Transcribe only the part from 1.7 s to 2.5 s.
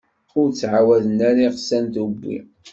tubbwi.